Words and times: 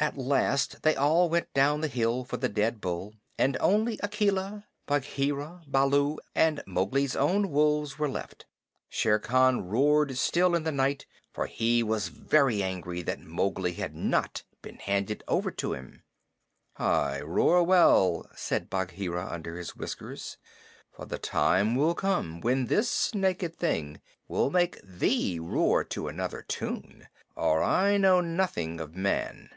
At 0.00 0.18
last 0.18 0.82
they 0.82 0.96
all 0.96 1.30
went 1.30 1.54
down 1.54 1.80
the 1.80 1.86
hill 1.86 2.24
for 2.24 2.36
the 2.36 2.48
dead 2.48 2.80
bull, 2.80 3.14
and 3.38 3.56
only 3.60 4.00
Akela, 4.02 4.66
Bagheera, 4.84 5.62
Baloo, 5.68 6.18
and 6.34 6.60
Mowgli's 6.66 7.14
own 7.14 7.52
wolves 7.52 8.00
were 8.00 8.08
left. 8.08 8.44
Shere 8.88 9.20
Khan 9.20 9.68
roared 9.68 10.18
still 10.18 10.56
in 10.56 10.64
the 10.64 10.72
night, 10.72 11.06
for 11.32 11.46
he 11.46 11.84
was 11.84 12.08
very 12.08 12.64
angry 12.64 13.02
that 13.02 13.20
Mowgli 13.20 13.74
had 13.74 13.94
not 13.94 14.42
been 14.60 14.74
handed 14.78 15.22
over 15.28 15.52
to 15.52 15.72
him. 15.72 16.02
"Ay, 16.78 17.20
roar 17.20 17.62
well," 17.62 18.28
said 18.34 18.68
Bagheera, 18.68 19.28
under 19.30 19.56
his 19.56 19.76
whiskers, 19.76 20.36
"for 20.90 21.06
the 21.06 21.18
time 21.18 21.76
will 21.76 21.94
come 21.94 22.40
when 22.40 22.66
this 22.66 23.14
naked 23.14 23.54
thing 23.54 24.00
will 24.26 24.50
make 24.50 24.80
thee 24.82 25.38
roar 25.38 25.84
to 25.84 26.08
another 26.08 26.42
tune, 26.48 27.06
or 27.36 27.62
I 27.62 27.98
know 27.98 28.20
nothing 28.20 28.80
of 28.80 28.96
man." 28.96 29.48